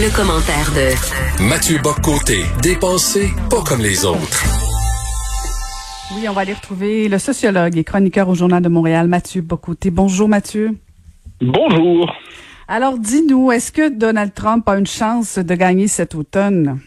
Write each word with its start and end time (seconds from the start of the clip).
Le, 0.00 0.14
commentaire 0.14 0.70
de 0.76 1.42
Mathieu 1.48 1.78
Boccoté, 1.82 2.44
dépensé 2.62 3.30
pas 3.50 3.62
comme 3.64 3.80
les 3.80 4.04
autres. 4.04 4.44
Oui, 6.14 6.28
on 6.28 6.32
va 6.32 6.42
aller 6.42 6.52
retrouver 6.52 7.08
le 7.08 7.18
sociologue 7.18 7.76
et 7.76 7.82
chroniqueur 7.82 8.28
au 8.28 8.34
Journal 8.36 8.62
de 8.62 8.68
Montréal, 8.68 9.08
Mathieu 9.08 9.42
Bocoté. 9.42 9.90
Bonjour 9.90 10.28
Mathieu. 10.28 10.78
Bonjour. 11.40 12.12
Alors 12.68 12.96
dis-nous, 12.96 13.50
est-ce 13.50 13.72
que 13.72 13.88
Donald 13.88 14.32
Trump 14.34 14.68
a 14.68 14.78
une 14.78 14.86
chance 14.86 15.36
de 15.36 15.54
gagner 15.56 15.88
cet 15.88 16.14
automne? 16.14 16.78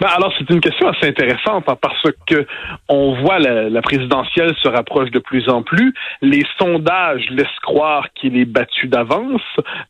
Ben 0.00 0.08
alors 0.08 0.32
c'est 0.38 0.48
une 0.50 0.60
question 0.60 0.88
assez 0.88 1.08
intéressante 1.08 1.64
hein, 1.68 1.76
parce 1.80 2.02
que 2.26 2.46
on 2.88 3.14
voit 3.22 3.38
la, 3.38 3.68
la, 3.68 3.82
présidentielle 3.82 4.54
se 4.62 4.68
rapproche 4.68 5.10
de 5.10 5.18
plus 5.18 5.48
en 5.48 5.62
plus. 5.62 5.94
Les 6.22 6.42
sondages 6.58 7.26
laissent 7.30 7.60
croire 7.62 8.08
qu'il 8.14 8.36
est 8.36 8.44
battu 8.44 8.88
d'avance. 8.88 9.42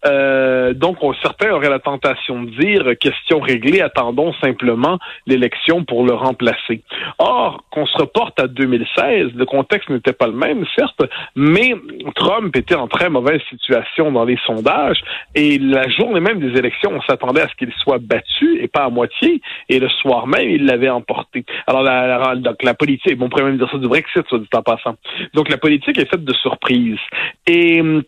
Euh, 0.07 0.73
donc 0.75 1.03
on, 1.03 1.15
certains 1.15 1.51
auraient 1.51 1.70
la 1.70 1.79
tentation 1.79 2.43
de 2.43 2.51
dire 2.51 2.98
question 2.98 3.41
réglée, 3.41 3.80
attendons 3.80 4.33
simplement 4.34 4.98
l'élection 5.27 5.84
pour 5.84 6.05
le 6.05 6.15
remplacer. 6.15 6.83
Or 7.19 7.65
qu'on 7.70 7.87
se 7.87 7.97
reporte 7.97 8.39
à 8.41 8.47
2016, 8.47 9.33
le 9.34 9.45
contexte 9.45 9.89
n'était 9.91 10.12
pas 10.12 10.27
le 10.27 10.33
même 10.33 10.65
certes, 10.77 11.03
mais 11.34 11.75
Trump 12.15 12.55
était 12.56 12.75
en 12.75 12.89
très 12.89 13.11
mauvaise 13.11 13.41
situation 13.51 14.12
dans 14.12 14.25
les 14.25 14.39
sondages 14.47 15.01
et 15.34 15.59
la 15.59 15.89
journée 15.89 16.20
même 16.20 16.41
des 16.41 16.59
élections, 16.59 16.92
on 16.95 17.03
s'attendait 17.03 17.42
à 17.42 17.48
ce 17.48 17.55
qu'il 17.55 17.73
soit 17.78 17.98
battu 17.98 18.61
et 18.61 18.69
pas 18.69 18.84
à 18.84 18.91
moitié. 18.91 19.41
Et 19.69 19.78
soir 19.89 20.27
même, 20.27 20.49
il 20.49 20.67
l'avait 20.67 20.89
emporté. 20.89 21.45
Alors, 21.67 21.83
la, 21.83 22.37
donc, 22.37 22.63
la 22.63 22.75
politique, 22.75 23.19
on 23.21 23.29
pourrait 23.29 23.45
même 23.45 23.59
ça 23.59 23.79
du 23.79 23.89
Brexit, 23.89 24.27
soit 24.29 24.39
dit 24.39 24.49
en 24.55 24.62
passant. 24.62 24.97
Donc, 25.35 25.49
la 25.49 25.59
politique 25.59 25.99
est 25.99 26.09
faite 26.09 26.25
de 26.25 26.35
surprises. 26.35 26.99
Et 27.47 27.81
hum, 27.81 28.03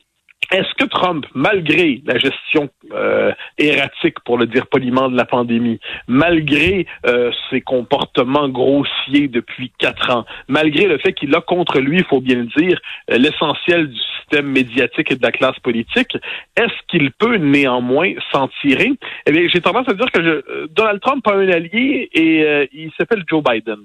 est-ce 0.51 0.73
que 0.75 0.85
Trump, 0.89 1.27
malgré 1.35 2.01
la 2.07 2.19
gestion 2.19 2.71
euh, 2.93 3.33
erratique, 3.59 4.21
pour 4.21 4.39
le 4.39 4.47
dire 4.47 4.67
poliment, 4.67 5.11
de 5.11 5.17
la 5.17 5.27
pandémie, 5.27 5.79
malgré 6.07 6.87
euh, 7.07 7.31
ses 7.51 7.61
comportements 7.61 8.49
grossiers 8.49 9.29
depuis 9.29 9.71
quatre 9.79 10.11
ans, 10.11 10.25
malgré 10.49 10.87
le 10.87 10.99
fait 10.99 11.13
qu'il 11.13 11.35
a 11.35 11.41
contre 11.41 11.81
lui, 11.81 11.99
il 11.99 12.05
faut 12.05 12.21
bien 12.21 12.37
le 12.37 12.47
dire, 12.47 12.81
euh, 13.11 13.19
l'essentiel 13.19 13.89
du 13.89 13.99
système 13.99 14.47
médiatique 14.47 15.11
et 15.11 15.17
de 15.17 15.23
la 15.23 15.33
classe 15.33 15.59
politique, 15.59 16.17
est-ce 16.57 16.87
qu'il 16.89 17.11
peut 17.13 17.37
néanmoins 17.37 18.13
s'en 18.33 18.49
tirer? 18.63 18.93
Eh 19.27 19.33
bien, 19.33 19.49
j'ai 19.53 19.61
tendance 19.61 19.89
à 19.89 19.95
dire 19.95 20.11
que 20.11 20.23
je, 20.23 20.67
Donald 20.69 21.01
Trump 21.01 21.27
a 21.27 21.35
un 21.35 21.49
allié 21.49 22.09
et 22.13 22.69
il 22.73 22.91
s'appelle 22.97 23.25
Joe 23.29 23.43
Biden. 23.43 23.81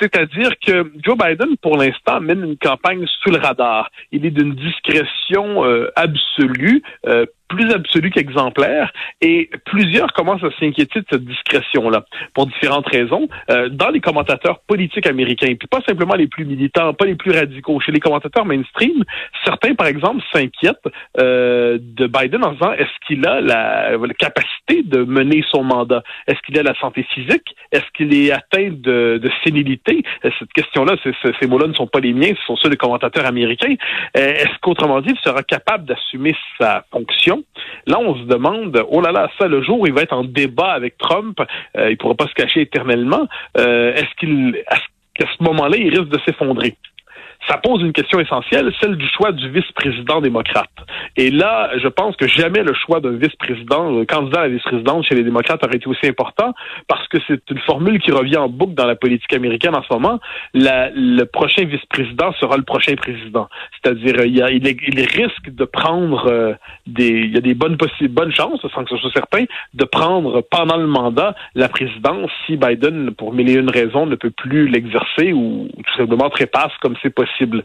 C'est-à-dire 0.00 0.52
que 0.64 0.92
Joe 1.04 1.16
Biden, 1.16 1.56
pour 1.60 1.76
l'instant, 1.76 2.20
mène 2.20 2.44
une 2.44 2.56
campagne 2.56 3.06
sous 3.22 3.30
le 3.30 3.38
radar. 3.38 3.90
Il 4.10 4.26
est 4.26 4.30
d'une 4.30 4.54
discrétion 4.54 5.64
euh, 5.64 5.90
absolue. 5.96 6.82
Euh, 7.06 7.26
plus 7.52 7.70
absolu 7.70 8.10
qu'exemplaire, 8.10 8.92
et 9.20 9.50
plusieurs 9.66 10.12
commencent 10.12 10.42
à 10.42 10.50
s'inquiéter 10.58 11.00
de 11.00 11.06
cette 11.10 11.24
discrétion-là, 11.24 12.04
pour 12.34 12.46
différentes 12.46 12.86
raisons. 12.88 13.28
Euh, 13.50 13.68
dans 13.68 13.90
les 13.90 14.00
commentateurs 14.00 14.60
politiques 14.66 15.06
américains, 15.06 15.54
puis 15.58 15.68
pas 15.68 15.80
simplement 15.86 16.14
les 16.14 16.26
plus 16.26 16.44
militants, 16.44 16.94
pas 16.94 17.04
les 17.04 17.14
plus 17.14 17.32
radicaux, 17.32 17.78
chez 17.80 17.92
les 17.92 18.00
commentateurs 18.00 18.46
mainstream, 18.46 19.04
certains, 19.44 19.74
par 19.74 19.86
exemple, 19.86 20.22
s'inquiètent 20.32 20.88
euh, 21.18 21.78
de 21.80 22.06
Biden 22.06 22.42
en 22.44 22.52
disant, 22.52 22.72
est-ce 22.72 23.06
qu'il 23.06 23.26
a 23.26 23.40
la, 23.40 23.96
la, 23.96 24.14
capacité 24.14 24.82
de 24.82 25.04
mener 25.04 25.44
son 25.50 25.62
mandat? 25.62 26.02
Est-ce 26.26 26.40
qu'il 26.42 26.58
a 26.58 26.62
la 26.62 26.74
santé 26.80 27.06
physique? 27.14 27.54
Est-ce 27.70 27.84
qu'il 27.94 28.14
est 28.14 28.32
atteint 28.32 28.70
de, 28.70 29.20
de 29.22 29.30
sénilité? 29.44 30.02
Euh, 30.24 30.30
cette 30.38 30.52
question-là, 30.52 30.96
ces 31.40 31.46
mots-là 31.46 31.66
ne 31.66 31.74
sont 31.74 31.86
pas 31.86 32.00
les 32.00 32.14
miens, 32.14 32.32
ce 32.40 32.46
sont 32.46 32.56
ceux 32.56 32.70
des 32.70 32.76
commentateurs 32.76 33.26
américains. 33.26 33.74
Euh, 34.16 34.34
est-ce 34.34 34.58
qu'autrement 34.62 35.00
dit, 35.00 35.12
il 35.12 35.20
sera 35.22 35.42
capable 35.42 35.84
d'assumer 35.84 36.34
sa 36.58 36.84
fonction? 36.90 37.41
Là, 37.86 37.98
on 38.00 38.14
se 38.14 38.24
demande, 38.24 38.84
oh 38.88 39.00
là 39.00 39.12
là, 39.12 39.28
ça, 39.38 39.48
le 39.48 39.62
jour 39.62 39.80
où 39.80 39.86
il 39.86 39.92
va 39.92 40.02
être 40.02 40.12
en 40.12 40.24
débat 40.24 40.72
avec 40.72 40.98
Trump, 40.98 41.38
euh, 41.76 41.88
il 41.88 41.92
ne 41.92 41.96
pourra 41.96 42.14
pas 42.14 42.26
se 42.26 42.34
cacher 42.34 42.60
éternellement. 42.62 43.26
Euh, 43.58 43.94
est-ce 43.94 44.14
qu'il, 44.18 44.62
qu'à 45.14 45.26
ce 45.26 45.42
moment-là, 45.42 45.76
il 45.76 45.90
risque 45.90 46.08
de 46.08 46.18
s'effondrer? 46.26 46.76
ça 47.48 47.56
pose 47.58 47.82
une 47.82 47.92
question 47.92 48.20
essentielle, 48.20 48.72
celle 48.80 48.96
du 48.96 49.08
choix 49.08 49.32
du 49.32 49.48
vice-président 49.50 50.20
démocrate. 50.20 50.70
Et 51.16 51.30
là, 51.30 51.70
je 51.78 51.88
pense 51.88 52.16
que 52.16 52.26
jamais 52.26 52.62
le 52.62 52.74
choix 52.74 53.00
d'un 53.00 53.12
vice-président, 53.12 54.04
candidat 54.06 54.40
à 54.40 54.42
la 54.44 54.48
vice-présidence 54.48 55.06
chez 55.06 55.14
les 55.14 55.24
démocrates 55.24 55.62
aurait 55.64 55.76
été 55.76 55.86
aussi 55.86 56.06
important 56.06 56.54
parce 56.88 57.06
que 57.08 57.18
c'est 57.26 57.42
une 57.50 57.58
formule 57.60 58.00
qui 58.00 58.12
revient 58.12 58.38
en 58.38 58.48
boucle 58.48 58.74
dans 58.74 58.86
la 58.86 58.96
politique 58.96 59.32
américaine 59.32 59.74
en 59.74 59.82
ce 59.82 59.92
moment. 59.92 60.20
Le 60.54 61.24
prochain 61.24 61.64
vice-président 61.64 62.32
sera 62.40 62.56
le 62.56 62.62
prochain 62.62 62.94
président. 62.94 63.48
C'est-à-dire, 63.82 64.24
il, 64.24 65.02
risque 65.02 65.50
de 65.50 65.64
prendre 65.64 66.26
euh, 66.26 66.54
des, 66.86 67.08
il 67.08 67.34
y 67.34 67.38
a 67.38 67.40
des 67.40 67.54
bonnes 67.54 67.76
possibles, 67.76 68.14
bonnes 68.14 68.32
chances, 68.32 68.60
sans 68.74 68.84
que 68.84 68.90
ce 68.90 68.96
soit 68.96 69.10
certain, 69.12 69.44
de 69.74 69.84
prendre 69.84 70.40
pendant 70.50 70.76
le 70.76 70.86
mandat 70.86 71.34
la 71.54 71.68
présidence 71.68 72.30
si 72.46 72.56
Biden, 72.56 73.12
pour 73.12 73.32
mille 73.32 73.50
et 73.50 73.54
une 73.54 73.70
raisons, 73.70 74.06
ne 74.06 74.14
peut 74.14 74.30
plus 74.30 74.68
l'exercer 74.68 75.32
ou 75.32 75.68
tout 75.76 75.96
simplement 75.96 76.30
trépasse 76.30 76.72
comme 76.80 76.94
c'est 77.02 77.14
possible 77.14 77.64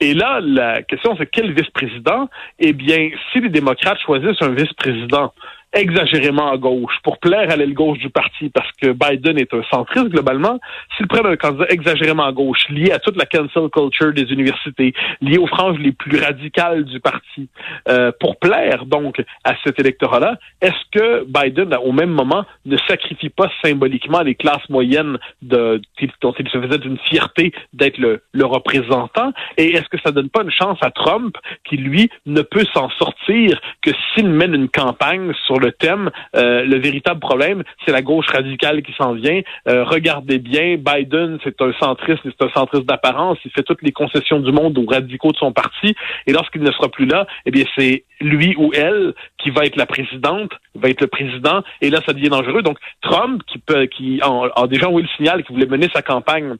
et 0.00 0.14
là, 0.14 0.40
la 0.40 0.82
question, 0.82 1.16
c'est 1.18 1.26
quel 1.26 1.52
vice-président? 1.52 2.28
Eh 2.58 2.72
bien, 2.78 3.10
si 3.30 3.40
les 3.40 3.50
démocrates 3.50 3.98
choisissent 3.98 4.40
un 4.40 4.54
vice-président 4.54 5.34
exagérément 5.72 6.50
à 6.50 6.56
gauche 6.56 6.94
pour 7.02 7.18
plaire 7.18 7.50
à 7.50 7.56
l'aile 7.56 7.74
gauche 7.74 7.98
du 7.98 8.10
parti 8.10 8.48
parce 8.48 8.70
que 8.80 8.92
Biden 8.92 9.38
est 9.38 9.52
un 9.52 9.62
centriste 9.70 10.08
globalement, 10.08 10.58
s'il 10.96 11.06
prennent 11.06 11.26
un 11.26 11.36
candidat 11.36 11.66
exagérément 11.68 12.24
à 12.24 12.32
gauche 12.32 12.68
lié 12.68 12.90
à 12.90 12.98
toute 12.98 13.16
la 13.16 13.26
cancel 13.26 13.68
culture 13.70 14.12
des 14.12 14.32
universités, 14.32 14.94
lié 15.20 15.38
aux 15.38 15.46
franges 15.46 15.78
les 15.78 15.92
plus 15.92 16.18
radicales 16.18 16.84
du 16.84 17.00
parti, 17.00 17.48
euh, 17.88 18.12
pour 18.18 18.38
plaire 18.38 18.86
donc 18.86 19.22
à 19.44 19.54
cet 19.64 19.78
électorat-là, 19.78 20.36
est-ce 20.60 20.98
que 20.98 21.24
Biden, 21.24 21.74
au 21.84 21.92
même 21.92 22.10
moment, 22.10 22.44
ne 22.64 22.76
sacrifie 22.88 23.28
pas 23.28 23.50
symboliquement 23.62 24.22
les 24.22 24.34
classes 24.34 24.68
moyennes 24.68 25.18
de, 25.42 25.80
dont 26.20 26.34
il 26.38 26.48
se 26.48 26.60
faisait 26.60 26.84
une 26.84 26.98
fierté 26.98 27.52
d'être 27.72 27.98
le, 27.98 28.22
le 28.32 28.46
représentant? 28.46 29.32
Et 29.56 29.72
est-ce 29.72 29.88
que 29.88 29.98
ça 30.04 30.12
donne 30.12 30.30
pas 30.30 30.42
une 30.42 30.50
chance 30.50 30.78
à 30.80 30.90
Trump 30.90 31.36
qui, 31.64 31.76
lui, 31.76 32.10
ne 32.26 32.42
peut 32.42 32.64
s'en 32.74 32.88
sortir 32.90 33.60
que 33.82 33.90
s'il 34.14 34.28
mène 34.28 34.54
une 34.54 34.68
campagne 34.68 35.32
sur 35.46 35.58
le 35.58 35.67
thème. 35.70 36.10
Euh, 36.36 36.64
le 36.64 36.78
véritable 36.78 37.20
problème, 37.20 37.62
c'est 37.84 37.92
la 37.92 38.02
gauche 38.02 38.26
radicale 38.26 38.82
qui 38.82 38.92
s'en 38.92 39.12
vient. 39.12 39.40
Euh, 39.68 39.84
regardez 39.84 40.38
bien, 40.38 40.76
Biden, 40.76 41.38
c'est 41.44 41.60
un 41.60 41.72
centriste, 41.80 42.20
c'est 42.24 42.42
un 42.42 42.50
centriste 42.50 42.86
d'apparence. 42.86 43.38
Il 43.44 43.50
fait 43.50 43.62
toutes 43.62 43.82
les 43.82 43.92
concessions 43.92 44.40
du 44.40 44.52
monde 44.52 44.78
aux 44.78 44.86
radicaux 44.86 45.32
de 45.32 45.36
son 45.36 45.52
parti. 45.52 45.94
Et 46.26 46.32
lorsqu'il 46.32 46.62
ne 46.62 46.70
sera 46.72 46.88
plus 46.88 47.06
là, 47.06 47.26
eh 47.46 47.50
bien, 47.50 47.64
c'est 47.76 48.04
lui 48.20 48.54
ou 48.56 48.72
elle 48.74 49.14
qui 49.38 49.50
va 49.50 49.64
être 49.64 49.76
la 49.76 49.86
présidente, 49.86 50.50
va 50.74 50.88
être 50.88 51.00
le 51.00 51.06
président, 51.06 51.62
et 51.80 51.90
là, 51.90 52.00
ça 52.04 52.12
devient 52.12 52.28
dangereux. 52.28 52.62
Donc, 52.62 52.78
Trump, 53.00 53.42
qui 53.46 53.58
peut, 53.58 53.86
qui 53.86 54.20
a, 54.22 54.66
déjà 54.66 54.88
envoyé 54.88 55.06
le 55.06 55.16
signal 55.16 55.44
qu'il 55.44 55.54
voulait 55.54 55.66
mener 55.66 55.88
sa 55.94 56.02
campagne 56.02 56.56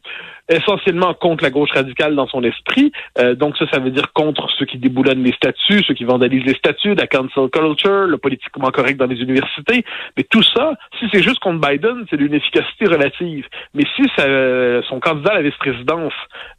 essentiellement 0.49 1.15
contre 1.15 1.45
la 1.45 1.51
gauche 1.51 1.71
radicale 1.73 2.15
dans 2.15 2.27
son 2.27 2.43
esprit. 2.43 2.93
Euh, 3.19 3.35
donc 3.35 3.57
ça, 3.57 3.67
ça 3.71 3.79
veut 3.79 3.91
dire 3.91 4.13
contre 4.13 4.49
ceux 4.59 4.67
qui 4.67 4.79
déboulonnent 4.79 5.23
les 5.23 5.33
statuts, 5.33 5.83
ceux 5.85 5.95
qui 5.95 6.05
vandalisent 6.05 6.45
les 6.45 6.55
statuts, 6.55 6.95
la 6.95 7.07
cancel 7.07 7.49
culture, 7.51 8.07
le 8.07 8.19
politiquement 8.19 8.71
correct 8.71 8.97
dans 8.97 9.07
les 9.07 9.21
universités. 9.21 9.85
Mais 10.17 10.25
tout 10.25 10.43
ça, 10.43 10.75
si 10.99 11.07
c'est 11.13 11.23
juste 11.23 11.39
contre 11.41 11.67
Biden, 11.67 12.07
c'est 12.11 12.17
d'une 12.17 12.35
efficacité 12.35 12.87
relative. 12.87 13.47
Mais 13.75 13.85
si 13.97 14.03
ça, 14.17 14.25
son 14.89 15.01
candidat 15.01 15.33
à 15.33 15.35
la 15.35 15.43
vice-présidence 15.43 16.13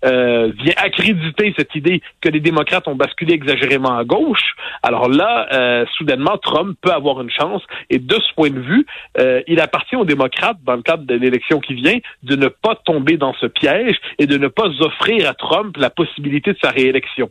euh, 0.06 0.52
vient 0.58 0.74
accréditer 0.78 1.54
cette 1.58 1.74
idée 1.76 2.02
que 2.22 2.30
les 2.30 2.40
démocrates 2.40 2.88
ont 2.88 2.96
basculé 2.96 3.34
exagérément 3.34 3.98
à 3.98 4.04
gauche, 4.04 4.56
alors 4.84 5.10
là, 5.10 5.48
euh, 5.52 5.86
soudainement, 5.98 6.38
Trump 6.38 6.78
peut 6.82 6.92
avoir 6.92 7.22
une 7.22 7.32
chance. 7.32 7.64
Et 7.90 7.98
de 7.98 8.16
ce 8.16 8.34
point 8.36 8.50
de 8.50 8.60
vue, 8.60 8.86
euh, 9.18 9.42
il 9.48 9.60
appartient 9.60 9.96
aux 9.96 10.06
démocrates, 10.06 10.58
dans 10.64 10.76
le 10.76 10.82
cadre 10.82 11.04
de 11.04 11.16
l'élection 11.16 11.60
qui 11.60 11.74
vient, 11.74 11.98
de 12.24 12.36
ne 12.36 12.48
pas 12.48 12.76
tomber 12.76 13.18
dans 13.18 13.34
ce 13.34 13.46
piège 13.46 13.79
et 14.18 14.28
de 14.28 14.38
ne 14.38 14.48
pas 14.48 14.68
offrir 14.80 15.30
à 15.30 15.34
Trump 15.34 15.76
la 15.78 15.90
possibilité 15.90 16.54
de 16.54 16.58
sa 16.62 16.72
réélection. 16.72 17.30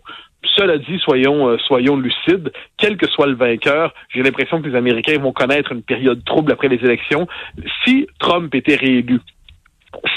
Cela 0.56 0.78
dit, 0.78 0.98
soyons, 1.00 1.48
euh, 1.48 1.58
soyons 1.58 1.96
lucides, 1.96 2.52
quel 2.76 2.96
que 2.96 3.08
soit 3.08 3.26
le 3.26 3.34
vainqueur, 3.34 3.92
j'ai 4.14 4.22
l'impression 4.22 4.62
que 4.62 4.68
les 4.68 4.76
Américains 4.76 5.18
vont 5.18 5.32
connaître 5.32 5.72
une 5.72 5.82
période 5.82 6.24
trouble 6.24 6.52
après 6.52 6.68
les 6.68 6.76
élections. 6.76 7.26
Si 7.84 8.06
Trump 8.20 8.54
était 8.54 8.76
réélu, 8.76 9.20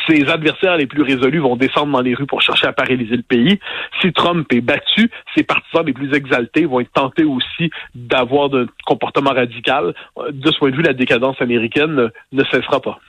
ses 0.08 0.30
adversaires 0.30 0.78
les 0.78 0.86
plus 0.86 1.02
résolus 1.02 1.40
vont 1.40 1.56
descendre 1.56 1.94
dans 1.94 2.02
les 2.02 2.14
rues 2.14 2.26
pour 2.26 2.42
chercher 2.42 2.68
à 2.68 2.74
paralyser 2.74 3.16
le 3.16 3.24
pays. 3.24 3.60
Si 4.02 4.12
Trump 4.12 4.52
est 4.54 4.62
battu, 4.62 5.10
ses 5.36 5.44
partisans 5.44 5.86
les 5.86 5.94
plus 5.94 6.14
exaltés 6.14 6.66
vont 6.66 6.82
être 6.82 6.92
tentés 6.92 7.24
aussi 7.24 7.72
d'avoir 7.96 8.54
un 8.54 8.66
comportement 8.86 9.32
radical. 9.32 9.94
De 10.32 10.52
ce 10.52 10.58
point 10.60 10.72
de 10.72 10.76
vue, 10.76 10.84
la 10.84 10.94
décadence 10.94 11.42
américaine 11.42 12.12
ne 12.32 12.44
cessera 12.46 12.80
pas. 12.80 13.00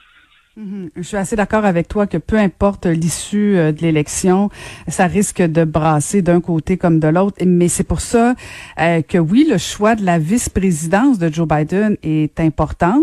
Mhm. 0.55 0.91
Je 0.97 1.01
suis 1.03 1.17
assez 1.17 1.35
d'accord 1.35 1.65
avec 1.65 1.89
toi 1.89 2.07
que 2.07 2.19
peu 2.19 2.37
importe 2.37 2.85
l'issue 2.85 3.57
euh, 3.57 3.73
de 3.73 3.81
l'élection, 3.81 4.51
ça 4.87 5.07
risque 5.07 5.41
de 5.41 5.65
brasser 5.65 6.21
d'un 6.21 6.43
côté 6.43 6.77
comme 6.77 7.01
de 7.01 7.09
l'autre. 7.09 7.43
Mais 7.47 7.69
c'est 7.69 7.85
pour 7.85 8.03
ça 8.03 8.35
euh, 8.79 9.01
que 9.01 9.17
oui, 9.17 9.47
le 9.49 9.57
choix 9.57 9.95
de 9.95 10.05
la 10.05 10.19
vice-présidence 10.19 11.19
de 11.19 11.33
Joe 11.33 11.49
Biden 11.49 11.97
est 12.03 12.39
important, 12.39 13.03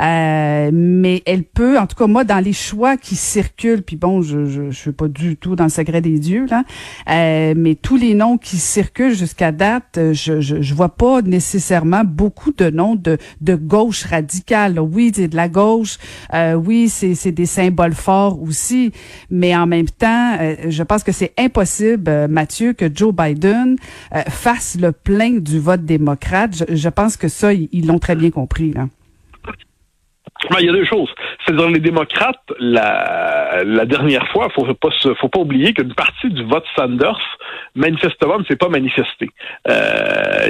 euh, 0.00 0.70
mais 0.72 1.22
elle 1.26 1.44
peut, 1.44 1.78
en 1.78 1.86
tout 1.86 1.96
cas 1.96 2.06
moi, 2.06 2.24
dans 2.24 2.42
les 2.42 2.54
choix 2.54 2.96
qui 2.96 3.14
circulent, 3.14 3.82
puis 3.82 3.96
bon, 3.96 4.22
je 4.22 4.46
je, 4.46 4.70
je 4.70 4.78
suis 4.78 4.92
pas 4.92 5.08
du 5.08 5.36
tout 5.36 5.54
dans 5.54 5.64
le 5.64 5.70
secret 5.70 6.00
des 6.00 6.18
dieux 6.18 6.46
là, 6.46 6.64
mais 7.54 7.74
tous 7.74 7.96
les 7.96 8.14
noms 8.14 8.38
qui 8.38 8.56
circulent 8.56 9.14
jusqu'à 9.14 9.52
date, 9.52 9.98
je, 10.12 10.40
je, 10.40 10.62
je 10.62 10.74
vois 10.74 10.88
pas 10.88 11.20
nécessairement 11.20 12.04
beaucoup 12.04 12.52
de 12.52 12.70
noms 12.70 12.94
de 12.94 13.18
de 13.42 13.54
gauche 13.54 14.04
radicale. 14.04 14.80
Oui, 14.80 15.12
c'est 15.14 15.28
de 15.28 15.36
la 15.36 15.50
gauche. 15.50 15.98
oui 16.32 16.85
c'est 16.88 17.32
des 17.32 17.46
symboles 17.46 17.94
forts 17.94 18.42
aussi, 18.42 18.92
mais 19.30 19.56
en 19.56 19.66
même 19.66 19.88
temps, 19.88 20.36
euh, 20.40 20.54
je 20.68 20.82
pense 20.82 21.04
que 21.04 21.12
c'est 21.12 21.32
impossible, 21.38 22.08
euh, 22.08 22.28
Mathieu, 22.28 22.72
que 22.72 22.86
Joe 22.92 23.14
Biden 23.14 23.76
euh, 24.14 24.22
fasse 24.28 24.78
le 24.80 24.92
plein 24.92 25.38
du 25.38 25.58
vote 25.58 25.84
démocrate. 25.84 26.64
Je, 26.68 26.88
pense 26.88 27.16
que 27.16 27.28
ça, 27.28 27.52
ils 27.52 27.86
l'ont 27.86 27.98
très 27.98 28.16
bien 28.16 28.30
compris. 28.30 28.74
Ben, 30.50 30.58
il 30.60 30.66
y 30.66 30.68
a 30.68 30.72
deux 30.72 30.84
choses. 30.84 31.08
C'est 31.46 31.54
dans 31.54 31.68
les 31.68 31.80
démocrates, 31.80 32.42
la, 32.58 33.84
dernière 33.86 34.26
fois, 34.28 34.48
faut 34.54 34.66
pas 34.74 34.90
faut 35.18 35.28
pas 35.28 35.40
oublier 35.40 35.72
qu'une 35.72 35.94
partie 35.94 36.28
du 36.28 36.44
vote 36.44 36.64
Sanders, 36.76 37.20
manifestement, 37.74 38.38
ne 38.38 38.44
s'est 38.44 38.56
pas 38.56 38.68
manifestée. 38.68 39.30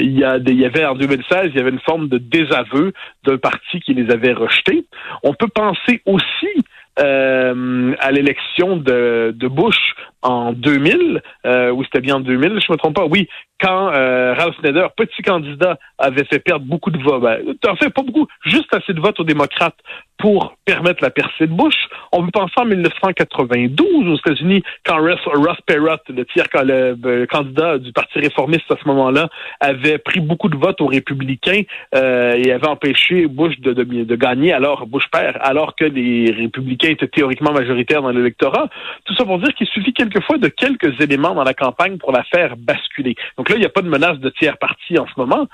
Il, 0.01 0.19
y 0.19 0.25
a 0.25 0.39
il 0.39 0.61
y 0.61 0.65
avait 0.65 0.85
en 0.85 0.95
2016, 0.95 1.51
il 1.51 1.57
y 1.57 1.61
avait 1.61 1.71
une 1.71 1.81
forme 1.81 2.09
de 2.09 2.19
désaveu 2.19 2.93
d'un 3.25 3.39
parti 3.39 3.81
qui 3.81 3.95
les 3.95 4.11
avait 4.11 4.33
rejetés. 4.33 4.86
On 5.23 5.35
peut 5.35 5.49
penser 5.49 6.03
aussi 6.07 6.65
euh, 6.99 7.95
à 8.01 8.11
l'élection 8.11 8.79
de, 8.79 9.35
Bush 9.49 9.95
en 10.23 10.53
2000, 10.53 11.21
euh, 11.45 11.71
ou 11.71 11.85
c'était 11.85 12.01
bien 12.01 12.17
en 12.17 12.21
2000, 12.21 12.59
je 12.59 12.73
me 12.73 12.79
trompe 12.79 12.95
pas, 12.95 13.05
oui, 13.05 13.29
quand 13.61 13.93
euh, 13.93 14.33
Ralph 14.33 14.57
Nader, 14.63 14.87
petit 14.97 15.23
candidat, 15.23 15.79
avait 15.99 16.25
fait 16.25 16.39
perdre 16.39 16.65
beaucoup 16.65 16.91
de 16.91 16.99
votes, 17.03 17.21
ben, 17.21 17.39
en 17.69 17.77
fait 17.77 17.91
pas 17.91 18.03
beaucoup, 18.03 18.27
juste 18.47 18.73
assez 18.73 18.95
de 18.95 19.01
votes 19.01 19.21
aux 19.21 19.25
démocrates 19.25 19.77
pour 20.19 20.57
permettre 20.65 21.03
la 21.03 21.11
percée 21.11 21.47
de 21.47 21.53
Bush. 21.53 21.75
On 22.13 22.25
peut 22.25 22.31
penser 22.33 22.55
en 22.57 22.65
1992 22.65 24.09
aux 24.09 24.17
États-Unis, 24.17 24.63
quand 24.85 24.99
Ross, 24.99 25.21
Perot, 25.67 25.97
le 26.09 26.25
tiers 26.25 26.47
le, 26.55 27.25
candidat 27.27 27.79
du 27.79 27.93
Parti 27.93 28.19
réformiste 28.19 28.71
à 28.71 28.77
ce 28.83 28.89
moment-là, 28.89 29.29
avait 29.61 29.99
pris 29.99 30.21
beaucoup 30.21 30.49
de 30.49 30.57
votes 30.57 30.81
aux 30.81 30.87
républicains 30.87 31.63
euh, 31.95 32.35
et 32.35 32.51
avait 32.53 32.67
empêché 32.67 33.27
Bush 33.27 33.59
de, 33.61 34.17
gagner, 34.17 34.53
alors 34.53 34.87
Bush 34.87 35.05
père, 35.13 35.39
alors 35.41 35.75
que 35.77 35.85
les 35.85 36.33
républicains 36.33 36.91
étaient 36.91 37.09
théoriquement 37.09 37.53
majoritaires 37.53 38.03
dans 38.03 38.11
l'électorat. 38.11 38.69
Tout 39.05 39.15
ça 39.15 39.25
pour 39.25 39.39
dire 39.39 39.53
qu'il 39.55 39.67
suffit 39.67 39.93
quelquefois 39.93 40.39
de 40.39 40.49
quelques 40.49 41.01
éléments 41.01 41.35
dans 41.35 41.45
la 41.45 41.55
campagne 41.55 41.99
pour 41.99 42.13
la 42.13 42.25
faire 42.25 42.57
basculer. 42.57 43.15
Donc 43.37 43.51
là, 43.51 43.57
il 43.57 43.61
n'y 43.61 43.67
a 43.67 43.71
pas 43.71 43.83
de 43.83 43.89
menace 43.89 44.19
de 44.19 44.31
tiers 44.31 44.57
parti 44.59 44.99
en 44.99 45.07
ce 45.07 45.13
moment. 45.17 45.47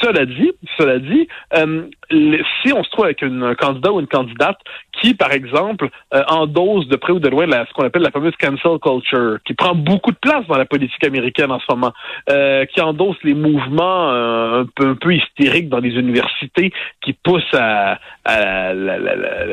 Cela 0.00 0.26
dit, 0.26 0.52
cela 0.76 0.98
dit, 0.98 1.28
euh, 1.56 1.84
si 2.10 2.72
on 2.72 2.84
se 2.84 2.90
trouve 2.90 3.06
avec 3.06 3.22
un 3.22 3.54
candidat 3.54 3.92
ou 3.92 4.01
une 4.02 4.08
candidate 4.08 4.58
qui, 5.00 5.14
par 5.14 5.32
exemple, 5.32 5.88
euh, 6.14 6.22
endosse 6.28 6.86
de 6.88 6.96
près 6.96 7.12
ou 7.12 7.20
de 7.20 7.28
loin 7.28 7.46
la, 7.46 7.66
ce 7.66 7.72
qu'on 7.72 7.84
appelle 7.84 8.02
la 8.02 8.10
fameuse 8.10 8.34
cancel 8.40 8.78
culture, 8.80 9.38
qui 9.44 9.54
prend 9.54 9.74
beaucoup 9.74 10.12
de 10.12 10.16
place 10.16 10.46
dans 10.48 10.58
la 10.58 10.66
politique 10.66 11.04
américaine 11.04 11.50
en 11.50 11.60
ce 11.60 11.66
moment, 11.70 11.92
euh, 12.30 12.64
qui 12.66 12.80
endosse 12.80 13.16
les 13.22 13.34
mouvements 13.34 14.10
euh, 14.10 14.62
un, 14.62 14.66
peu, 14.74 14.88
un 14.88 14.94
peu 14.94 15.14
hystériques 15.14 15.68
dans 15.68 15.78
les 15.78 15.90
universités, 15.90 16.72
qui 17.00 17.12
poussent 17.12 17.54
à, 17.54 17.98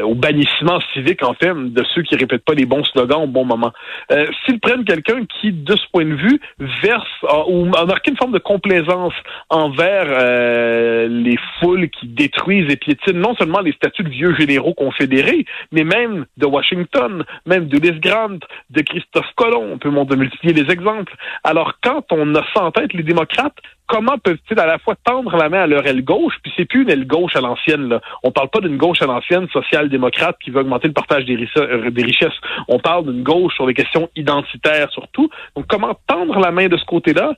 au 0.04 0.16
bannissement 0.16 0.80
civique, 0.94 1.24
en 1.24 1.34
fait, 1.34 1.54
de 1.54 1.84
ceux 1.96 2.04
qui 2.04 2.16
répètent 2.16 2.46
pas 2.46 2.54
les 2.54 2.66
bons 2.66 2.84
slogans 2.84 3.24
au 3.24 3.28
bon 3.28 3.46
moment. 3.46 3.72
Euh, 4.12 4.26
S'ils 4.46 4.60
prennent 4.60 4.86
quelqu'un 4.86 5.26
qui, 5.26 5.52
de 5.52 5.76
ce 5.76 5.86
point 5.92 6.06
de 6.06 6.14
vue, 6.14 6.40
verse 6.82 7.08
ou 7.48 7.68
a 7.76 7.86
marqué 7.86 8.12
une 8.12 8.18
forme 8.18 8.32
de 8.32 8.40
complaisance 8.40 9.14
envers 9.50 10.06
euh, 10.08 11.08
les 11.08 11.38
foules 11.60 11.90
qui 11.90 12.08
détruisent 12.08 12.70
et 12.70 12.76
piétinent 12.76 13.20
non 13.20 13.36
seulement 13.36 13.60
les 13.60 13.74
statuts 13.74 14.04
de 14.04 14.10
vieux 14.10 14.32
généraux 14.40 14.74
confédérés, 14.74 15.46
mais 15.72 15.84
même 15.84 16.26
de 16.38 16.46
Washington, 16.46 17.24
même 17.46 17.68
de 17.68 17.78
Les 17.78 18.00
Grant, 18.00 18.40
de 18.70 18.82
Christophe 18.82 19.32
Colomb, 19.36 19.74
on 19.74 20.06
peut 20.06 20.16
multiplier 20.16 20.54
les 20.54 20.72
exemples. 20.72 21.14
Alors, 21.44 21.74
quand 21.84 22.06
on 22.12 22.36
a 22.36 22.44
ça 22.54 22.64
en 22.64 22.72
tête, 22.72 22.94
les 22.94 23.04
démocrates, 23.04 23.58
comment 23.90 24.20
peuvent-ils 24.20 24.60
à 24.60 24.68
la 24.68 24.78
fois 24.78 24.94
tendre 25.04 25.36
la 25.36 25.50
main 25.50 25.64
à 25.64 25.68
leur 25.68 25.86
aile 25.86 26.04
gauche, 26.04 26.36
puis 26.44 26.54
c'est 26.56 26.66
plus 26.66 26.84
une 26.84 26.92
aile 26.92 27.08
gauche 27.08 27.36
à 27.36 27.42
l'ancienne. 27.42 27.90
Là. 27.90 28.02
On 28.24 28.32
parle 28.32 28.50
pas 28.50 28.62
d'une 28.62 28.78
gauche 28.78 29.02
à 29.02 29.08
l'ancienne 29.08 29.48
social-démocrate 29.52 30.38
qui 30.44 30.52
veut 30.52 30.62
augmenter 30.62 30.88
le 30.88 30.94
partage 30.94 31.26
euh, 31.28 31.90
des, 31.90 32.04
richesses. 32.04 32.40
On 32.68 32.78
parle 32.78 33.12
d'une 33.12 33.24
gauche 33.24 33.56
sur 33.56 33.66
les 33.66 33.74
questions 33.74 34.08
identitaires 34.16 34.92
surtout. 34.92 35.30
Donc 35.56 35.66
comment 35.68 35.98
tendre 36.06 36.40
la 36.40 36.52
main 36.52 36.68
de 36.68 36.78
ce 36.78 36.86
côté-là 36.86 37.34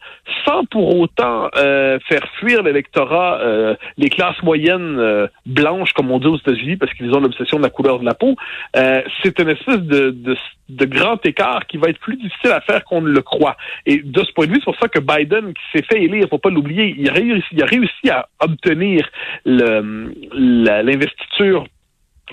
sans 0.46 0.66
pour 0.66 1.00
autant 1.00 1.50
euh, 1.56 1.98
faire 2.10 2.24
fuir 2.40 2.64
l'électorat, 2.64 3.40
euh, 3.40 3.76
les 3.98 4.10
classes 4.10 4.42
moyennes 4.44 5.30
blanches 5.46 5.94
comme 5.94 6.12
on 6.12 6.20
dit 6.20 6.28
aux 6.28 6.38
États-Unis 6.38 6.76
parce 6.76 6.94
qu'ils 6.94 7.16
ont 7.16 7.22
l'obsession 7.22 7.58
de 7.60 7.64
la 7.64 7.70
couleur 7.70 8.00
de 8.00 8.06
la 8.06 8.14
peau? 8.14 8.36
c'est 8.76 9.40
une 9.40 9.50
espèce 9.50 9.80
de, 9.80 10.10
de, 10.10 10.36
de 10.70 10.86
grand 10.86 11.24
écart 11.26 11.66
qui 11.68 11.78
va 11.78 11.90
être 11.90 12.00
plus 12.00 12.18
difficile 12.18 12.52
à 12.52 12.62
faire 12.62 12.84
qu'on 12.84 13.02
ne 13.02 13.10
le 13.10 13.22
croit. 13.22 13.56
Et 13.86 13.98
de 13.98 14.24
ce 14.24 14.32
point 14.34 14.48
de 14.48 14.52
vue, 14.52 14.58
c'est 14.60 14.66
pour 14.66 14.80
ça 14.80 14.88
que 14.88 15.00
Biden, 15.00 15.54
qui 15.54 15.62
s'est 15.74 15.84
fait 15.84 16.02
élire 16.02 16.28
pas 16.42 16.50
l'oublier, 16.50 16.96
il 16.98 17.12
il 17.52 17.64
a 17.64 17.66
réussi 17.66 18.10
à 18.10 18.28
obtenir 18.40 19.08
l'investiture 19.46 21.66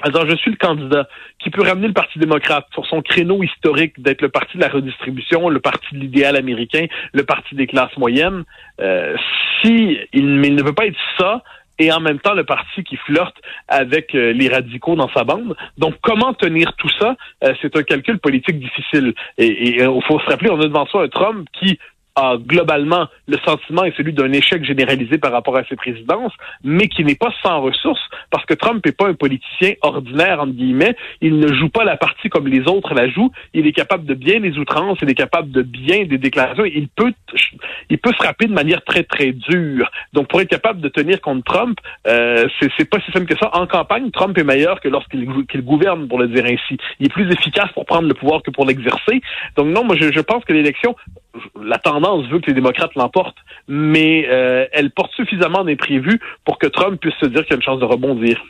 alors, 0.02 0.28
je 0.28 0.36
suis 0.36 0.50
le 0.50 0.56
candidat 0.56 1.08
qui 1.40 1.50
peut 1.50 1.62
ramener 1.62 1.88
le 1.88 1.92
Parti 1.92 2.18
démocrate 2.18 2.66
sur 2.72 2.86
son 2.86 3.02
créneau 3.02 3.42
historique 3.42 4.00
d'être 4.00 4.22
le 4.22 4.28
parti 4.28 4.56
de 4.56 4.62
la 4.62 4.68
redistribution, 4.68 5.48
le 5.48 5.60
parti 5.60 5.86
de 5.92 5.98
l'idéal 5.98 6.36
américain, 6.36 6.86
le 7.12 7.24
parti 7.24 7.54
des 7.54 7.66
classes 7.66 7.96
moyennes. 7.96 8.44
Euh, 8.80 9.16
si 9.60 9.98
il, 10.12 10.44
il, 10.44 10.54
ne 10.54 10.62
veut 10.62 10.72
pas 10.72 10.86
être 10.86 10.98
ça, 11.18 11.42
et 11.78 11.92
en 11.92 12.00
même 12.00 12.18
temps 12.18 12.34
le 12.34 12.44
parti 12.44 12.82
qui 12.84 12.96
flirte 12.96 13.36
avec 13.68 14.14
euh, 14.14 14.32
les 14.32 14.48
radicaux 14.48 14.96
dans 14.96 15.08
sa 15.10 15.24
bande. 15.24 15.56
Donc, 15.78 15.94
comment 16.02 16.34
tenir 16.34 16.72
tout 16.74 16.90
ça? 16.98 17.16
Euh, 17.44 17.54
c'est 17.60 17.74
un 17.76 17.82
calcul 17.82 18.18
politique 18.18 18.58
difficile. 18.58 19.14
Et 19.36 19.80
il 19.80 20.02
faut 20.06 20.20
se 20.20 20.26
rappeler, 20.26 20.50
on 20.50 20.60
a 20.60 20.64
devant 20.64 20.86
soi 20.86 21.04
un 21.04 21.08
Trump 21.08 21.48
qui 21.52 21.78
globalement, 22.38 23.06
le 23.26 23.38
sentiment 23.44 23.84
est 23.84 23.96
celui 23.96 24.12
d'un 24.12 24.32
échec 24.32 24.64
généralisé 24.64 25.18
par 25.18 25.32
rapport 25.32 25.56
à 25.56 25.64
ses 25.64 25.76
présidences, 25.76 26.32
mais 26.64 26.88
qui 26.88 27.04
n'est 27.04 27.14
pas 27.14 27.32
sans 27.42 27.60
ressources, 27.60 28.00
parce 28.30 28.44
que 28.46 28.54
Trump 28.54 28.84
n'est 28.84 28.92
pas 28.92 29.08
un 29.08 29.14
politicien 29.14 29.74
ordinaire, 29.82 30.40
entre 30.40 30.52
guillemets. 30.52 30.96
Il 31.20 31.38
ne 31.38 31.52
joue 31.52 31.68
pas 31.68 31.84
la 31.84 31.96
partie 31.96 32.28
comme 32.28 32.48
les 32.48 32.66
autres 32.68 32.94
la 32.94 33.08
jouent. 33.08 33.30
Il 33.54 33.66
est 33.66 33.72
capable 33.72 34.04
de 34.04 34.14
bien 34.14 34.38
les 34.40 34.58
outrances, 34.58 34.98
il 35.02 35.10
est 35.10 35.14
capable 35.14 35.50
de 35.50 35.62
bien 35.62 36.04
des 36.04 36.18
déclarations. 36.18 36.64
Il 36.64 36.88
peut, 36.88 37.12
il 37.90 37.98
peut 37.98 38.12
frapper 38.12 38.46
de 38.46 38.52
manière 38.52 38.82
très, 38.84 39.04
très 39.04 39.32
dure. 39.32 39.90
Donc, 40.12 40.28
pour 40.28 40.40
être 40.40 40.48
capable 40.48 40.80
de 40.80 40.88
tenir 40.88 41.20
contre 41.20 41.44
Trump, 41.44 41.78
euh, 42.06 42.48
c'est 42.58 42.88
pas 42.88 42.98
si 43.00 43.12
simple 43.12 43.26
que 43.26 43.38
ça. 43.38 43.50
En 43.54 43.66
campagne, 43.66 44.10
Trump 44.10 44.36
est 44.38 44.44
meilleur 44.44 44.80
que 44.80 44.88
lorsqu'il 44.88 45.26
gouverne, 45.62 46.08
pour 46.08 46.18
le 46.18 46.28
dire 46.28 46.44
ainsi. 46.44 46.78
Il 47.00 47.06
est 47.06 47.12
plus 47.12 47.30
efficace 47.30 47.70
pour 47.72 47.86
prendre 47.86 48.08
le 48.08 48.14
pouvoir 48.14 48.42
que 48.42 48.50
pour 48.50 48.66
l'exercer. 48.66 49.20
Donc, 49.56 49.68
non, 49.68 49.84
moi, 49.84 49.96
je 49.98 50.20
pense 50.20 50.44
que 50.44 50.52
l'élection, 50.52 50.96
la 51.62 51.78
tendance 51.78 52.07
veut 52.16 52.40
que 52.40 52.46
les 52.46 52.54
démocrates 52.54 52.94
l'emportent, 52.94 53.38
mais 53.66 54.26
euh, 54.28 54.66
elle 54.72 54.90
porte 54.90 55.12
suffisamment 55.14 55.64
d'imprévus 55.64 56.20
pour 56.44 56.58
que 56.58 56.66
Trump 56.66 57.00
puisse 57.00 57.14
se 57.20 57.26
dire 57.26 57.44
qu'il 57.44 57.54
a 57.54 57.56
une 57.56 57.62
chance 57.62 57.80
de 57.80 57.84
rebondir. 57.84 58.42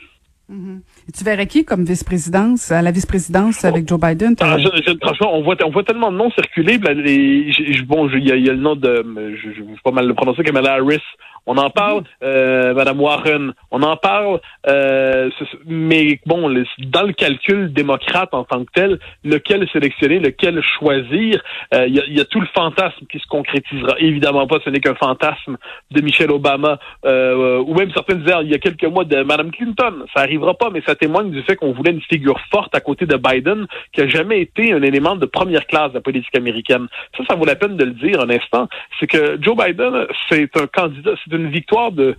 Mm-hmm. 0.51 0.79
Tu 1.15 1.23
verrais 1.23 1.47
qui 1.47 1.65
comme 1.65 1.83
vice-présidence, 1.83 2.71
à 2.71 2.81
la 2.81 2.91
vice-présidence 2.91 3.65
avec 3.65 3.87
Joe 3.87 3.99
Biden? 3.99 4.35
Ah, 4.41 4.57
franchement, 5.01 5.35
on 5.35 5.43
voit, 5.43 5.55
on 5.63 5.69
voit 5.69 5.83
tellement 5.83 6.11
de 6.11 6.17
noms 6.17 6.31
circuler. 6.31 6.77
bon, 6.77 8.09
il 8.09 8.27
y, 8.27 8.49
a 8.49 8.53
le 8.53 8.59
nom 8.59 8.75
de, 8.75 9.03
je, 9.41 9.51
je, 9.51 9.81
pas 9.83 9.91
mal 9.91 10.07
le 10.07 10.13
prononcer, 10.13 10.43
Kamala 10.43 10.73
Harris 10.73 11.01
on 11.49 11.57
en 11.57 11.71
parle, 11.71 12.03
euh, 12.23 12.75
Madame 12.75 13.01
Warren, 13.01 13.53
on 13.71 13.81
en 13.81 13.97
parle, 13.97 14.39
euh, 14.67 15.31
mais 15.65 16.19
bon, 16.27 16.47
dans 16.77 17.03
le 17.03 17.13
calcul 17.13 17.73
démocrate 17.73 18.29
en 18.33 18.43
tant 18.43 18.63
que 18.65 18.71
tel, 18.71 18.99
lequel 19.23 19.67
sélectionner, 19.73 20.19
lequel 20.19 20.61
choisir, 20.77 21.41
euh, 21.73 21.87
il 21.87 21.95
y, 21.95 22.21
a, 22.21 22.25
tout 22.25 22.39
le 22.39 22.47
fantasme 22.53 23.05
qui 23.11 23.17
se 23.17 23.25
concrétisera. 23.25 23.95
Évidemment 23.97 24.45
pas, 24.45 24.57
ce 24.63 24.69
n'est 24.69 24.79
qu'un 24.79 24.93
fantasme 24.93 25.57
de 25.89 26.01
Michelle 26.01 26.31
Obama, 26.31 26.77
euh, 27.05 27.63
ou 27.65 27.73
même 27.73 27.91
certains 27.93 28.15
disaient 28.15 28.35
il 28.43 28.51
y 28.51 28.55
a 28.55 28.59
quelques 28.59 28.85
mois 28.85 29.05
de 29.05 29.23
Madame 29.23 29.49
Clinton. 29.49 30.05
Ça 30.13 30.21
arrivera 30.21 30.53
pas, 30.53 30.69
mais 30.69 30.83
ça 30.85 30.93
témoigne 30.99 31.31
du 31.31 31.41
fait 31.43 31.55
qu'on 31.55 31.71
voulait 31.71 31.91
une 31.91 32.01
figure 32.01 32.39
forte 32.51 32.73
à 32.75 32.79
côté 32.79 33.05
de 33.05 33.15
Biden, 33.15 33.67
qui 33.93 34.01
a 34.01 34.07
jamais 34.07 34.41
été 34.41 34.73
un 34.73 34.81
élément 34.81 35.15
de 35.15 35.25
première 35.25 35.65
classe 35.67 35.89
de 35.89 35.95
la 35.95 36.01
politique 36.01 36.35
américaine. 36.35 36.87
Ça, 37.17 37.23
ça 37.29 37.35
vaut 37.35 37.45
la 37.45 37.55
peine 37.55 37.77
de 37.77 37.85
le 37.85 37.91
dire 37.91 38.21
un 38.21 38.29
instant. 38.29 38.67
C'est 38.99 39.07
que 39.07 39.37
Joe 39.41 39.55
Biden, 39.55 40.05
c'est 40.29 40.55
un 40.57 40.67
candidat, 40.67 41.11
c'est 41.23 41.35
une 41.35 41.49
victoire 41.49 41.91
de 41.91 42.15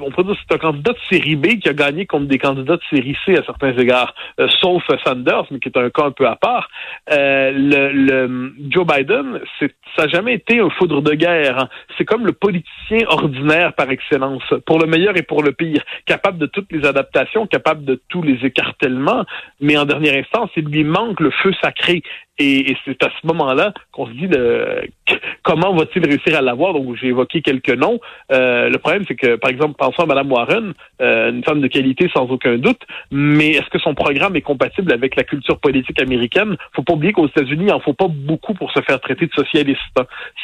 on 0.00 0.10
peut 0.10 0.24
dire 0.24 0.36
c'est 0.48 0.54
un 0.54 0.58
candidat 0.58 0.92
de 0.92 0.98
série 1.10 1.36
B 1.36 1.58
qui 1.58 1.68
a 1.68 1.72
gagné 1.72 2.06
contre 2.06 2.26
des 2.26 2.38
candidats 2.38 2.76
de 2.76 2.82
série 2.90 3.16
C 3.24 3.36
à 3.36 3.42
certains 3.44 3.76
égards, 3.76 4.14
euh, 4.40 4.48
sauf 4.60 4.82
Sanders, 5.04 5.46
mais 5.50 5.58
qui 5.58 5.68
est 5.68 5.78
un 5.78 5.90
cas 5.90 6.04
un 6.04 6.10
peu 6.10 6.26
à 6.26 6.36
part. 6.36 6.68
Euh, 7.12 7.52
le, 7.54 8.52
Joe 8.70 8.86
Biden, 8.86 9.40
ça 9.60 10.04
n'a 10.04 10.08
jamais 10.08 10.34
été 10.34 10.60
un 10.60 10.70
foudre 10.70 11.02
de 11.02 11.14
guerre. 11.14 11.58
Hein. 11.58 11.68
C'est 11.96 12.04
comme 12.04 12.26
le 12.26 12.32
politicien 12.32 13.06
ordinaire 13.08 13.74
par 13.74 13.90
excellence, 13.90 14.42
pour 14.66 14.78
le 14.78 14.86
meilleur 14.86 15.16
et 15.16 15.22
pour 15.22 15.42
le 15.42 15.52
pire, 15.52 15.82
capable 16.06 16.38
de 16.38 16.46
toutes 16.46 16.72
les 16.72 16.86
adaptations, 16.86 17.46
capable 17.46 17.84
de 17.84 18.00
tous 18.08 18.22
les 18.22 18.44
écartèlements, 18.44 19.24
mais 19.60 19.76
en 19.76 19.84
dernière 19.84 20.16
instance, 20.16 20.50
il 20.56 20.64
lui 20.64 20.84
manque 20.84 21.20
le 21.20 21.30
feu 21.30 21.52
sacré. 21.62 22.02
Et, 22.38 22.76
c'est 22.84 23.02
à 23.02 23.10
ce 23.20 23.26
moment-là 23.26 23.72
qu'on 23.90 24.06
se 24.06 24.12
dit 24.12 24.28
le, 24.28 24.82
comment 25.42 25.74
va-t-il 25.74 26.06
réussir 26.06 26.36
à 26.36 26.40
l'avoir? 26.40 26.72
Donc 26.72 26.96
j'ai 26.96 27.08
évoqué 27.08 27.42
quelques 27.42 27.70
noms. 27.70 28.00
Euh, 28.32 28.68
le 28.68 28.78
problème, 28.78 29.04
c'est 29.08 29.16
que, 29.16 29.36
par 29.36 29.50
exemple, 29.50 29.74
pensons 29.76 30.02
à 30.02 30.06
Mme 30.06 30.30
Warren, 30.30 30.72
euh, 31.00 31.30
une 31.30 31.42
femme 31.42 31.60
de 31.60 31.66
qualité 31.66 32.08
sans 32.14 32.28
aucun 32.30 32.56
doute, 32.58 32.80
mais 33.10 33.50
est-ce 33.50 33.68
que 33.70 33.78
son 33.78 33.94
programme 33.94 34.36
est 34.36 34.42
compatible 34.42 34.92
avec 34.92 35.16
la 35.16 35.24
culture 35.24 35.58
politique 35.58 36.00
américaine? 36.00 36.56
Faut 36.74 36.82
pas 36.82 36.92
oublier 36.92 37.12
qu'aux 37.12 37.26
États-Unis, 37.26 37.66
il 37.66 37.72
en 37.72 37.80
faut 37.80 37.92
pas 37.92 38.08
beaucoup 38.08 38.54
pour 38.54 38.70
se 38.72 38.80
faire 38.82 39.00
traiter 39.00 39.26
de 39.26 39.32
socialiste. 39.32 39.80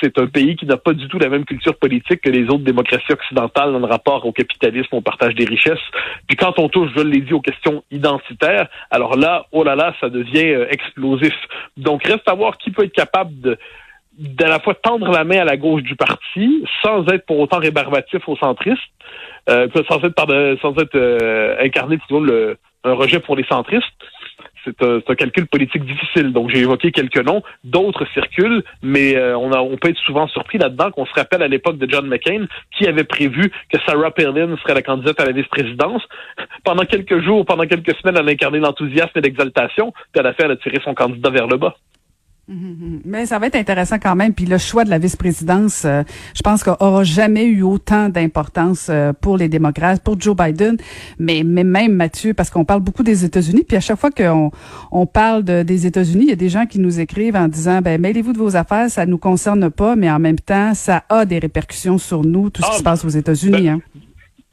C'est 0.00 0.18
un 0.18 0.26
pays 0.26 0.56
qui 0.56 0.66
n'a 0.66 0.76
pas 0.76 0.92
du 0.92 1.06
tout 1.08 1.18
la 1.18 1.28
même 1.28 1.44
culture 1.44 1.76
politique 1.76 2.20
que 2.22 2.30
les 2.30 2.44
autres 2.44 2.64
démocraties 2.64 3.12
occidentales 3.12 3.72
dans 3.72 3.78
le 3.78 3.86
rapport 3.86 4.26
au 4.26 4.32
capitalisme, 4.32 4.96
au 4.96 5.00
partage 5.00 5.34
des 5.34 5.44
richesses. 5.44 5.78
Puis 6.26 6.36
quand 6.36 6.58
on 6.58 6.68
touche, 6.68 6.90
je 6.96 7.02
l'ai 7.02 7.20
dit, 7.20 7.32
aux 7.32 7.40
questions 7.40 7.84
identitaires, 7.90 8.68
alors 8.90 9.16
là, 9.16 9.46
oh 9.52 9.62
là 9.62 9.76
là, 9.76 9.94
ça 10.00 10.08
devient 10.08 10.52
euh, 10.52 10.66
explosif. 10.70 11.34
Donc, 11.84 12.04
reste 12.04 12.28
à 12.28 12.34
voir 12.34 12.58
qui 12.58 12.70
peut 12.70 12.84
être 12.84 12.92
capable 12.92 13.40
de 13.40 13.58
d'à 14.16 14.48
la 14.48 14.60
fois 14.60 14.74
tendre 14.74 15.10
la 15.10 15.24
main 15.24 15.40
à 15.40 15.44
la 15.44 15.56
gauche 15.56 15.82
du 15.82 15.96
parti 15.96 16.64
sans 16.82 17.04
être 17.08 17.26
pour 17.26 17.40
autant 17.40 17.58
rébarbatif 17.58 18.28
aux 18.28 18.36
centristes, 18.36 18.80
euh, 19.48 19.66
sans 19.88 20.04
être, 20.04 20.58
sans 20.62 20.76
être 20.78 20.94
euh, 20.94 21.56
incarné 21.60 21.98
plutôt 21.98 22.20
le, 22.20 22.56
un 22.84 22.92
rejet 22.92 23.18
pour 23.18 23.34
les 23.34 23.44
centristes. 23.44 23.84
C'est 24.64 24.82
un, 24.82 25.00
calcul 25.14 25.46
politique 25.46 25.84
difficile. 25.84 26.32
Donc 26.32 26.50
j'ai 26.50 26.60
évoqué 26.60 26.90
quelques 26.90 27.24
noms, 27.24 27.42
d'autres 27.64 28.06
circulent, 28.12 28.62
mais 28.82 29.16
euh, 29.16 29.36
on, 29.36 29.76
peut 29.76 29.90
être 29.90 29.98
souvent 29.98 30.26
surpris 30.28 30.58
là-dedans 30.58 30.90
qu'on 30.90 31.06
se 31.06 31.12
rappelle 31.12 31.42
à 31.42 31.48
l'époque 31.48 31.78
de 31.78 31.90
John 31.90 32.06
McCain 32.06 32.46
qui 32.76 32.86
avait 32.86 33.04
prévu 33.04 33.50
que 33.70 33.78
Sarah 33.86 34.10
Palin 34.10 34.56
serait 34.58 34.74
la 34.74 34.82
candidate 34.82 35.20
à 35.20 35.26
la 35.26 35.32
vice-présidence. 35.32 36.02
Pendant 36.64 36.84
quelques 36.84 37.20
jours, 37.22 37.44
pendant 37.44 37.66
quelques 37.66 37.94
semaines, 37.96 38.16
elle 38.18 38.28
a 38.28 38.32
incarné 38.32 38.58
l'enthousiasme 38.58 39.12
et 39.16 39.20
l'exaltation, 39.20 39.92
puis 39.92 40.20
elle 40.20 40.26
a 40.26 40.32
fait, 40.32 40.44
elle 40.44 40.52
a 40.52 40.56
tiré 40.56 40.80
son 40.82 40.94
candidat 40.94 41.30
vers 41.30 41.46
le 41.46 41.56
bas. 41.56 41.76
Mm-hmm. 42.50 43.00
Mais 43.06 43.24
ça 43.26 43.38
va 43.38 43.46
être 43.46 43.56
intéressant 43.56 43.96
quand 43.98 44.14
même. 44.14 44.34
Puis 44.34 44.44
le 44.44 44.58
choix 44.58 44.84
de 44.84 44.90
la 44.90 44.98
vice-présidence, 44.98 45.84
euh, 45.84 46.02
je 46.34 46.42
pense 46.42 46.62
qu'il 46.62 46.74
aura 46.78 47.02
jamais 47.02 47.44
eu 47.44 47.62
autant 47.62 48.08
d'importance 48.08 48.88
euh, 48.90 49.12
pour 49.18 49.38
les 49.38 49.48
démocrates, 49.48 50.02
pour 50.02 50.20
Joe 50.20 50.36
Biden, 50.36 50.76
mais, 51.18 51.42
mais 51.44 51.64
même 51.64 51.92
Mathieu, 51.92 52.34
parce 52.34 52.50
qu'on 52.50 52.64
parle 52.64 52.80
beaucoup 52.80 53.02
des 53.02 53.24
États-Unis. 53.24 53.64
Puis 53.66 53.76
à 53.76 53.80
chaque 53.80 53.98
fois 53.98 54.10
qu'on 54.10 54.50
on 54.92 55.06
parle 55.06 55.42
de, 55.42 55.62
des 55.62 55.86
États-Unis, 55.86 56.24
il 56.24 56.30
y 56.30 56.32
a 56.32 56.36
des 56.36 56.50
gens 56.50 56.66
qui 56.66 56.78
nous 56.78 57.00
écrivent 57.00 57.36
en 57.36 57.48
disant, 57.48 57.80
ben 57.80 58.00
mêlez-vous 58.00 58.34
de 58.34 58.38
vos 58.38 58.56
affaires, 58.56 58.90
ça 58.90 59.06
nous 59.06 59.18
concerne 59.18 59.70
pas, 59.70 59.96
mais 59.96 60.10
en 60.10 60.18
même 60.18 60.38
temps, 60.38 60.74
ça 60.74 61.04
a 61.08 61.24
des 61.24 61.38
répercussions 61.38 61.98
sur 61.98 62.22
nous, 62.22 62.50
tout 62.50 62.62
ce 62.62 62.66
qui 62.66 62.74
ah, 62.74 62.78
se 62.78 62.82
passe 62.82 63.04
aux 63.04 63.08
États-Unis. 63.08 63.62
Ben, 63.62 63.68
hein. 63.68 64.00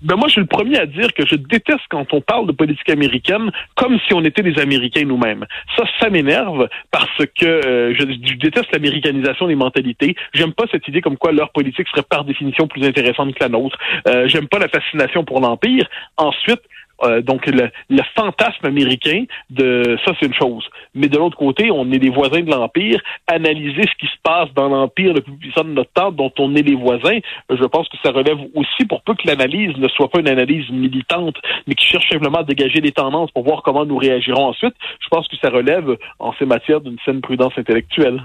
Ben 0.01 0.15
moi, 0.15 0.27
je 0.27 0.33
suis 0.33 0.41
le 0.41 0.47
premier 0.47 0.79
à 0.79 0.85
dire 0.85 1.13
que 1.13 1.25
je 1.27 1.35
déteste 1.35 1.81
quand 1.89 2.13
on 2.13 2.21
parle 2.21 2.47
de 2.47 2.51
politique 2.51 2.89
américaine 2.89 3.51
comme 3.75 3.99
si 4.07 4.13
on 4.13 4.23
était 4.23 4.41
des 4.41 4.59
Américains 4.59 5.05
nous-mêmes. 5.05 5.45
Ça, 5.77 5.83
ça 5.99 6.09
m'énerve 6.09 6.67
parce 6.89 7.25
que 7.39 7.45
euh, 7.45 7.93
je, 7.97 8.05
déteste 8.35 8.71
l'américanisation 8.71 9.47
des 9.47 9.55
mentalités. 9.55 10.15
J'aime 10.33 10.53
pas 10.53 10.65
cette 10.71 10.87
idée 10.87 11.01
comme 11.01 11.17
quoi 11.17 11.31
leur 11.31 11.51
politique 11.51 11.87
serait 11.89 12.03
par 12.03 12.23
définition 12.25 12.67
plus 12.67 12.83
intéressante 12.83 13.35
que 13.35 13.43
la 13.43 13.49
nôtre. 13.49 13.77
Euh, 14.07 14.27
J'aime 14.27 14.47
pas 14.47 14.57
la 14.57 14.69
fascination 14.69 15.23
pour 15.23 15.39
l'empire. 15.39 15.87
Ensuite, 16.17 16.61
euh, 17.03 17.21
donc 17.21 17.45
le, 17.47 17.69
fantasme 18.15 18.65
américain 18.65 19.25
de 19.49 19.97
ça 20.05 20.13
c'est 20.19 20.25
une 20.27 20.33
chose. 20.33 20.67
Mais 20.93 21.07
de 21.07 21.17
l'autre 21.17 21.37
côté, 21.37 21.71
on 21.71 21.91
est 21.91 21.99
des 21.99 22.09
voisins 22.09 22.41
de 22.41 22.49
l'empire. 22.49 23.01
Analyser 23.27 23.83
ce 23.83 23.95
qui 23.99 24.07
se 24.07 24.19
passe 24.23 24.49
dans 24.55 24.69
l'empire 24.69 25.13
le 25.13 25.21
plus 25.21 25.37
puissant 25.37 25.63
de 25.63 25.69
notre 25.69 25.91
temps, 25.91 26.11
dont 26.11 26.31
on 26.39 26.55
est 26.55 26.61
les 26.61 26.75
voisins, 26.75 27.19
je 27.49 27.65
pense 27.65 27.87
que 27.89 27.97
ça 28.03 28.11
relève 28.11 28.37
aussi 28.55 28.85
pour 28.85 29.01
peu 29.01 29.13
que 29.15 29.27
l'analyse 29.27 29.75
ne 29.77 29.87
soit 29.87 30.09
pas 30.09 30.19
une 30.19 30.29
analyse 30.29 30.69
militante, 30.69 31.35
mais 31.67 31.75
qui 31.75 31.85
cherche 31.85 32.09
simplement 32.09 32.39
à 32.39 32.43
dégager 32.43 32.81
des 32.81 32.91
tendances 32.91 33.31
pour 33.31 33.43
voir 33.43 33.61
comment 33.63 33.85
nous 33.85 33.97
réagirons 33.97 34.47
ensuite. 34.47 34.73
Je 34.99 35.07
pense 35.09 35.27
que 35.27 35.37
ça 35.37 35.49
relève 35.49 35.97
en 36.19 36.33
ces 36.33 36.45
matières 36.45 36.81
d'une 36.81 36.97
saine 37.05 37.21
prudence 37.21 37.53
intellectuelle. 37.57 38.21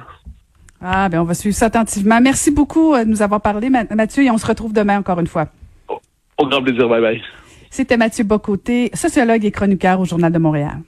Ah, 0.80 1.08
ben 1.08 1.20
on 1.20 1.24
va 1.24 1.34
suivre 1.34 1.56
ça 1.56 1.66
attentivement. 1.66 2.20
Merci 2.20 2.50
beaucoup 2.50 2.94
euh, 2.94 3.04
de 3.04 3.08
nous 3.08 3.22
avoir 3.22 3.40
parlé, 3.40 3.70
Mathieu, 3.70 4.24
et 4.24 4.30
on 4.30 4.38
se 4.38 4.46
retrouve 4.46 4.72
demain 4.72 4.98
encore 4.98 5.18
une 5.20 5.26
fois. 5.26 5.46
au 5.88 6.46
grand 6.46 6.62
plaisir. 6.62 6.88
Bye 6.88 7.00
bye. 7.00 7.22
C'était 7.76 7.98
Mathieu 7.98 8.24
Bocoté, 8.24 8.90
sociologue 8.94 9.44
et 9.44 9.50
chroniqueur 9.50 10.00
au 10.00 10.06
Journal 10.06 10.32
de 10.32 10.38
Montréal. 10.38 10.80